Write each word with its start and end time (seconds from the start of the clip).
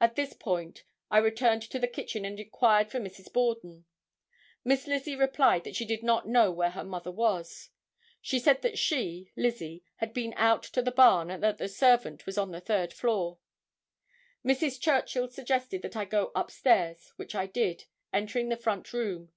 At 0.00 0.14
this 0.14 0.32
point 0.32 0.84
I 1.10 1.18
returned 1.18 1.62
to 1.62 1.80
the 1.80 1.88
kitchen 1.88 2.24
and 2.24 2.38
inquired 2.38 2.88
for 2.88 3.00
Mrs. 3.00 3.32
Borden. 3.32 3.84
Miss 4.64 4.86
Lizzie 4.86 5.16
replied 5.16 5.64
that 5.64 5.74
she 5.74 5.84
did 5.84 6.04
not 6.04 6.28
know 6.28 6.52
where 6.52 6.70
her 6.70 6.84
mother 6.84 7.10
was. 7.10 7.70
She 8.22 8.38
said 8.38 8.62
that 8.62 8.78
she 8.78 9.32
(Lizzie) 9.34 9.82
had 9.96 10.14
been 10.14 10.34
out 10.36 10.62
to 10.62 10.82
the 10.82 10.92
barn 10.92 11.32
and 11.32 11.42
that 11.42 11.58
the 11.58 11.66
servant 11.68 12.26
was 12.26 12.38
on 12.38 12.52
the 12.52 12.60
third 12.60 12.92
floor. 12.92 13.38
Mrs. 14.44 14.80
Churchill 14.80 15.26
suggested 15.28 15.82
that 15.82 15.96
I 15.96 16.04
go 16.04 16.30
up 16.36 16.52
stairs, 16.52 17.12
which 17.16 17.34
I 17.34 17.46
did, 17.46 17.86
entering 18.12 18.50
the 18.50 18.56
front 18.56 18.92
room. 18.92 19.32